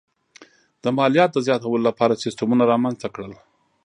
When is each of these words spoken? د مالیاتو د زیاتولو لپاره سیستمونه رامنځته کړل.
د 0.83 0.85
مالیاتو 0.97 1.37
د 1.41 1.45
زیاتولو 1.47 1.85
لپاره 1.89 2.21
سیستمونه 2.23 2.63
رامنځته 2.71 3.07
کړل. 3.15 3.33